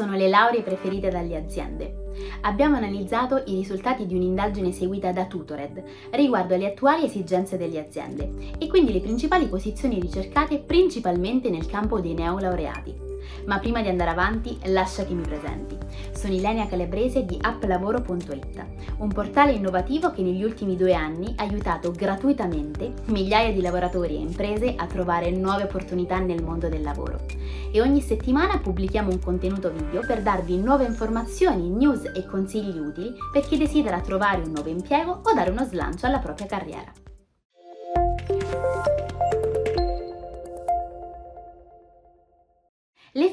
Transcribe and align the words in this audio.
sono 0.00 0.16
le 0.16 0.30
lauree 0.30 0.62
preferite 0.62 1.10
dalle 1.10 1.36
aziende? 1.36 2.08
Abbiamo 2.40 2.76
analizzato 2.76 3.42
i 3.44 3.56
risultati 3.56 4.06
di 4.06 4.14
un'indagine 4.14 4.68
eseguita 4.68 5.12
da 5.12 5.26
Tutored 5.26 5.82
riguardo 6.12 6.54
alle 6.54 6.68
attuali 6.68 7.04
esigenze 7.04 7.58
delle 7.58 7.80
aziende 7.80 8.32
e 8.56 8.66
quindi 8.66 8.94
le 8.94 9.00
principali 9.00 9.46
posizioni 9.46 10.00
ricercate 10.00 10.60
principalmente 10.60 11.50
nel 11.50 11.66
campo 11.66 12.00
dei 12.00 12.14
neolaureati. 12.14 13.08
Ma 13.44 13.58
prima 13.58 13.82
di 13.82 13.88
andare 13.88 14.10
avanti, 14.10 14.58
lascia 14.64 15.04
che 15.04 15.12
mi 15.12 15.22
presenti. 15.22 15.76
Sono 16.12 16.32
Ilenia 16.32 16.66
Calabrese 16.66 17.26
di 17.26 17.36
applavoro.it, 17.38 18.66
un 18.98 19.08
portale 19.08 19.52
innovativo 19.52 20.10
che 20.12 20.22
negli 20.22 20.42
ultimi 20.42 20.76
due 20.76 20.94
anni 20.94 21.34
ha 21.36 21.42
aiutato 21.42 21.90
gratuitamente 21.90 22.94
migliaia 23.06 23.52
di 23.52 23.60
lavoratori 23.60 24.14
e 24.14 24.20
imprese 24.20 24.72
a 24.76 24.86
trovare 24.86 25.30
nuove 25.30 25.64
opportunità 25.64 26.18
nel 26.18 26.42
mondo 26.42 26.70
del 26.70 26.82
lavoro. 26.82 27.39
E 27.72 27.80
ogni 27.80 28.00
settimana 28.00 28.58
pubblichiamo 28.58 29.10
un 29.10 29.20
contenuto 29.20 29.70
video 29.70 30.00
per 30.04 30.22
darvi 30.22 30.58
nuove 30.58 30.84
informazioni, 30.84 31.70
news 31.70 32.10
e 32.12 32.26
consigli 32.26 32.78
utili 32.78 33.14
per 33.32 33.46
chi 33.46 33.56
desidera 33.56 34.00
trovare 34.00 34.42
un 34.42 34.50
nuovo 34.50 34.68
impiego 34.68 35.20
o 35.22 35.32
dare 35.32 35.50
uno 35.50 35.64
slancio 35.64 36.06
alla 36.06 36.18
propria 36.18 36.46
carriera. 36.46 36.92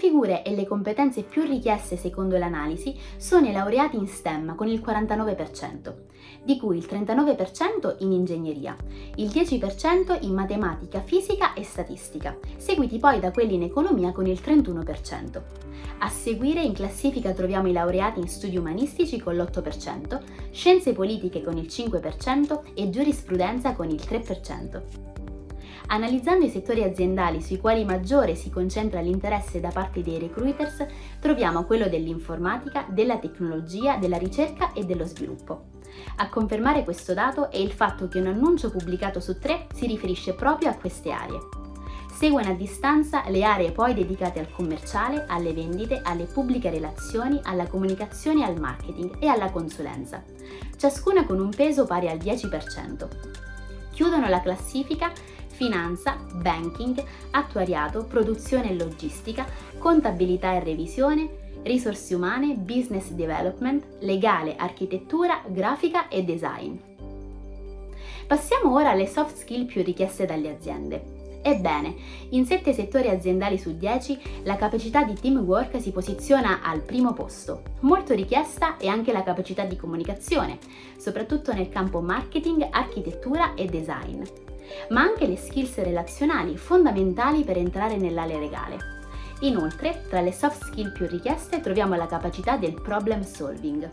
Figure 0.07 0.41
e 0.41 0.55
le 0.55 0.65
competenze 0.65 1.23
più 1.23 1.43
richieste 1.43 1.97
secondo 1.97 2.37
l'analisi 2.37 2.97
sono 3.17 3.45
i 3.45 3.51
laureati 3.51 3.97
in 3.97 4.07
STEM 4.07 4.55
con 4.55 4.69
il 4.69 4.81
49%, 4.81 5.93
di 6.43 6.57
cui 6.57 6.77
il 6.77 6.87
39% 6.89 7.97
in 7.99 8.13
ingegneria, 8.13 8.73
il 9.15 9.27
10% 9.27 10.19
in 10.21 10.33
matematica, 10.33 11.01
fisica 11.01 11.53
e 11.53 11.63
statistica, 11.63 12.37
seguiti 12.55 12.99
poi 12.99 13.19
da 13.19 13.31
quelli 13.31 13.55
in 13.55 13.63
economia 13.63 14.13
con 14.13 14.27
il 14.27 14.39
31%. 14.41 15.41
A 15.99 16.07
seguire 16.07 16.61
in 16.61 16.71
classifica 16.71 17.33
troviamo 17.33 17.67
i 17.67 17.73
laureati 17.73 18.21
in 18.21 18.29
studi 18.29 18.55
umanistici 18.55 19.19
con 19.19 19.35
l'8%, 19.35 20.21
scienze 20.51 20.93
politiche 20.93 21.43
con 21.43 21.57
il 21.57 21.65
5% 21.65 22.61
e 22.75 22.89
giurisprudenza 22.89 23.73
con 23.73 23.89
il 23.89 24.01
3%. 24.01 25.07
Analizzando 25.89 26.45
i 26.45 26.49
settori 26.49 26.83
aziendali 26.83 27.41
sui 27.41 27.59
quali 27.59 27.85
maggiore 27.85 28.35
si 28.35 28.49
concentra 28.49 28.99
l'interesse 28.99 29.61
da 29.61 29.69
parte 29.69 30.01
dei 30.01 30.19
recruiters, 30.19 30.85
troviamo 31.19 31.63
quello 31.63 31.87
dell'informatica, 31.87 32.85
della 32.89 33.17
tecnologia, 33.17 33.95
della 33.95 34.17
ricerca 34.17 34.73
e 34.73 34.83
dello 34.83 35.05
sviluppo. 35.05 35.75
A 36.17 36.29
confermare 36.29 36.83
questo 36.83 37.13
dato 37.13 37.49
è 37.49 37.57
il 37.57 37.71
fatto 37.71 38.09
che 38.09 38.19
un 38.19 38.27
annuncio 38.27 38.69
pubblicato 38.69 39.21
su 39.21 39.39
tre 39.39 39.67
si 39.73 39.87
riferisce 39.87 40.33
proprio 40.33 40.69
a 40.69 40.75
queste 40.75 41.11
aree. 41.11 41.39
Seguono 42.13 42.49
a 42.49 42.53
distanza 42.53 43.23
le 43.29 43.43
aree 43.43 43.71
poi 43.71 43.93
dedicate 43.93 44.39
al 44.39 44.51
commerciale, 44.51 45.25
alle 45.27 45.53
vendite, 45.53 46.01
alle 46.03 46.25
pubbliche 46.25 46.69
relazioni, 46.69 47.39
alla 47.43 47.67
comunicazione 47.67 48.43
al 48.43 48.59
marketing 48.59 49.17
e 49.19 49.27
alla 49.27 49.51
consulenza, 49.51 50.23
ciascuna 50.75 51.25
con 51.25 51.39
un 51.39 51.51
peso 51.51 51.85
pari 51.85 52.09
al 52.09 52.17
10%. 52.17 53.07
Chiudono 53.91 54.27
la 54.27 54.41
classifica 54.41 55.11
finanza, 55.57 56.15
banking, 56.35 57.03
attuariato, 57.31 58.05
produzione 58.05 58.69
e 58.69 58.75
logistica, 58.75 59.45
contabilità 59.79 60.53
e 60.53 60.63
revisione, 60.63 61.45
risorse 61.63 62.13
umane, 62.13 62.53
business 62.53 63.09
development, 63.09 63.83
legale, 64.01 64.55
architettura, 64.55 65.41
grafica 65.47 66.07
e 66.09 66.23
design. 66.23 66.75
Passiamo 68.27 68.73
ora 68.73 68.91
alle 68.91 69.07
soft 69.07 69.35
skill 69.35 69.65
più 69.65 69.81
richieste 69.81 70.25
dalle 70.25 70.49
aziende. 70.49 71.15
Ebbene, 71.41 71.95
in 72.31 72.45
7 72.45 72.73
settori 72.73 73.09
aziendali 73.09 73.57
su 73.57 73.77
10 73.77 74.43
la 74.43 74.57
capacità 74.57 75.03
di 75.03 75.13
teamwork 75.13 75.81
si 75.81 75.91
posiziona 75.91 76.61
al 76.61 76.81
primo 76.81 77.13
posto. 77.13 77.63
Molto 77.81 78.13
richiesta 78.13 78.77
è 78.77 78.87
anche 78.87 79.11
la 79.11 79.23
capacità 79.23 79.63
di 79.63 79.77
comunicazione, 79.77 80.59
soprattutto 80.97 81.53
nel 81.53 81.69
campo 81.69 82.01
marketing, 82.01 82.67
architettura 82.69 83.53
e 83.55 83.65
design 83.65 84.23
ma 84.89 85.01
anche 85.01 85.27
le 85.27 85.37
skills 85.37 85.77
relazionali 85.77 86.57
fondamentali 86.57 87.43
per 87.43 87.57
entrare 87.57 87.97
nell'area 87.97 88.39
legale. 88.39 88.77
Inoltre, 89.41 90.03
tra 90.09 90.21
le 90.21 90.31
soft 90.31 90.63
skill 90.63 90.91
più 90.91 91.05
richieste 91.07 91.59
troviamo 91.59 91.95
la 91.95 92.07
capacità 92.07 92.57
del 92.57 92.73
problem 92.81 93.21
solving. 93.21 93.87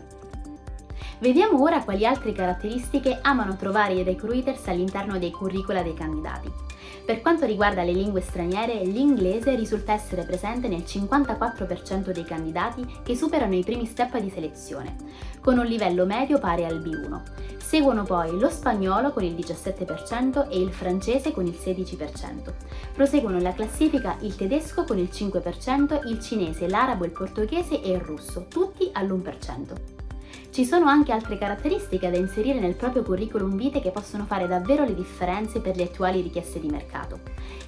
Vediamo 1.19 1.61
ora 1.61 1.83
quali 1.83 2.05
altre 2.05 2.31
caratteristiche 2.33 3.19
amano 3.21 3.55
trovare 3.55 3.93
i 3.93 4.03
recruiters 4.03 4.67
all'interno 4.67 5.17
dei 5.17 5.31
curricula 5.31 5.81
dei 5.81 5.93
candidati. 5.93 6.51
Per 7.05 7.21
quanto 7.21 7.45
riguarda 7.45 7.83
le 7.83 7.91
lingue 7.91 8.21
straniere, 8.21 8.83
l'inglese 8.83 9.55
risulta 9.55 9.93
essere 9.93 10.23
presente 10.23 10.67
nel 10.67 10.81
54% 10.81 12.11
dei 12.11 12.23
candidati 12.23 12.83
che 13.03 13.15
superano 13.15 13.53
i 13.53 13.63
primi 13.63 13.85
step 13.85 14.17
di 14.17 14.31
selezione, 14.31 14.95
con 15.39 15.59
un 15.59 15.65
livello 15.65 16.05
medio 16.05 16.39
pari 16.39 16.65
al 16.65 16.81
B1. 16.81 17.57
Seguono 17.57 18.03
poi 18.03 18.39
lo 18.39 18.49
spagnolo 18.49 19.11
con 19.11 19.23
il 19.23 19.35
17% 19.35 20.49
e 20.49 20.59
il 20.59 20.73
francese 20.73 21.31
con 21.31 21.45
il 21.45 21.57
16%. 21.63 22.53
Proseguono 22.93 23.39
la 23.39 23.53
classifica 23.53 24.17
il 24.21 24.35
tedesco 24.35 24.83
con 24.83 24.97
il 24.97 25.09
5%, 25.11 26.07
il 26.07 26.19
cinese, 26.19 26.67
l'arabo, 26.67 27.05
il 27.05 27.11
portoghese 27.11 27.81
e 27.81 27.91
il 27.91 27.99
russo, 27.99 28.47
tutti 28.49 28.89
all'1%. 28.93 29.94
Ci 30.55 30.63
sono 30.63 30.85
anche 30.85 31.11
altre 31.11 31.37
caratteristiche 31.37 32.09
da 32.09 32.15
inserire 32.15 32.61
nel 32.61 32.75
proprio 32.75 33.03
curriculum 33.03 33.57
vitae 33.57 33.81
che 33.81 33.91
possono 33.91 34.23
fare 34.23 34.47
davvero 34.47 34.85
le 34.85 34.95
differenze 34.95 35.59
per 35.59 35.75
le 35.75 35.83
attuali 35.83 36.21
richieste 36.21 36.61
di 36.61 36.69
mercato. 36.69 37.19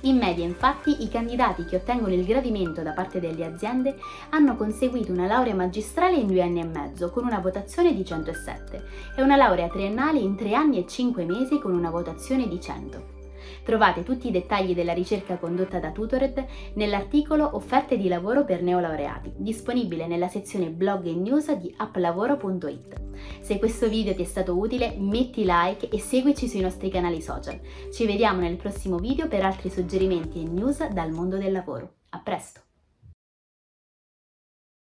In 0.03 0.15
media, 0.15 0.45
infatti, 0.45 1.03
i 1.03 1.09
candidati 1.09 1.65
che 1.65 1.75
ottengono 1.75 2.13
il 2.13 2.23
gradimento 2.23 2.83
da 2.83 2.93
parte 2.93 3.19
delle 3.19 3.43
aziende 3.43 3.97
hanno 4.29 4.55
conseguito 4.55 5.11
una 5.11 5.27
laurea 5.27 5.53
magistrale 5.53 6.15
in 6.15 6.27
due 6.27 6.41
anni 6.41 6.61
e 6.61 6.65
mezzo 6.65 7.09
con 7.09 7.25
una 7.25 7.39
votazione 7.39 7.93
di 7.93 8.05
107 8.05 8.85
e 9.17 9.21
una 9.21 9.35
laurea 9.35 9.67
triennale 9.67 10.19
in 10.19 10.37
tre 10.37 10.53
anni 10.53 10.77
e 10.77 10.87
cinque 10.87 11.25
mesi 11.25 11.59
con 11.59 11.73
una 11.73 11.89
votazione 11.89 12.47
di 12.47 12.57
100. 12.57 13.16
Trovate 13.63 14.03
tutti 14.03 14.27
i 14.27 14.31
dettagli 14.31 14.73
della 14.73 14.93
ricerca 14.93 15.37
condotta 15.37 15.79
da 15.79 15.91
Tutored 15.91 16.45
nell'articolo 16.73 17.49
Offerte 17.53 17.97
di 17.97 18.07
lavoro 18.07 18.45
per 18.45 18.61
neolaureati, 18.61 19.33
disponibile 19.35 20.07
nella 20.07 20.27
sezione 20.27 20.69
blog 20.69 21.05
e 21.05 21.13
news 21.13 21.51
di 21.53 21.73
applavoro.it. 21.77 23.01
Se 23.41 23.57
questo 23.59 23.87
video 23.87 24.13
ti 24.13 24.21
è 24.21 24.25
stato 24.25 24.57
utile, 24.57 24.95
metti 24.97 25.43
like 25.45 25.89
e 25.89 25.99
seguici 25.99 26.47
sui 26.47 26.61
nostri 26.61 26.89
canali 26.89 27.21
social. 27.21 27.59
Ci 27.91 28.05
vediamo 28.05 28.41
nel 28.41 28.57
prossimo 28.57 28.97
video 28.97 29.27
per 29.27 29.43
altri 29.43 29.69
suggerimenti 29.69 30.41
e 30.41 30.47
news 30.47 30.87
dal 30.89 31.11
mondo 31.11 31.37
del 31.37 31.51
lavoro. 31.51 31.93
A 32.09 32.19
presto! 32.19 32.66